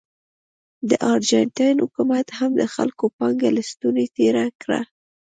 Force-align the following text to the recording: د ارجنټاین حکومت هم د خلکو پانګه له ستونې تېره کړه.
د 0.89 0.91
ارجنټاین 1.13 1.77
حکومت 1.83 2.27
هم 2.37 2.51
د 2.61 2.63
خلکو 2.75 3.05
پانګه 3.17 3.49
له 3.57 3.63
ستونې 3.71 4.05
تېره 4.17 4.45
کړه. 4.61 4.79